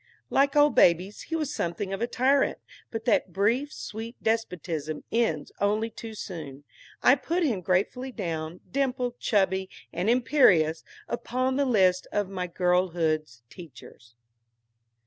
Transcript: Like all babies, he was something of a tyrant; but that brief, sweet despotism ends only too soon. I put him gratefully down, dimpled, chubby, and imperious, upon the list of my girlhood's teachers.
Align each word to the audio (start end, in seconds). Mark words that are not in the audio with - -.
Like 0.31 0.55
all 0.55 0.71
babies, 0.71 1.21
he 1.29 1.35
was 1.35 1.53
something 1.53 1.93
of 1.93 2.01
a 2.01 2.07
tyrant; 2.07 2.57
but 2.89 3.05
that 3.05 3.31
brief, 3.31 3.71
sweet 3.71 4.15
despotism 4.19 5.03
ends 5.11 5.51
only 5.59 5.91
too 5.91 6.15
soon. 6.15 6.63
I 7.03 7.13
put 7.13 7.43
him 7.43 7.61
gratefully 7.61 8.11
down, 8.11 8.61
dimpled, 8.71 9.19
chubby, 9.19 9.69
and 9.93 10.09
imperious, 10.09 10.83
upon 11.07 11.55
the 11.55 11.65
list 11.65 12.07
of 12.11 12.29
my 12.29 12.47
girlhood's 12.47 13.43
teachers. 13.47 14.15